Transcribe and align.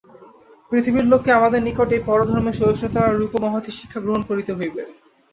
পৃথিবীর 0.71 1.05
লোককে 1.05 1.31
আমাদের 1.33 1.61
নিকট 1.63 1.89
এই 1.91 2.01
পরধর্মে 2.05 2.51
সহিষ্ণুতা-রূপ 2.53 3.33
মহতী 3.43 3.71
শিক্ষা 3.71 3.99
গ্রহণ 4.01 4.21
করিতে 4.29 4.51
হইবে। 4.53 4.81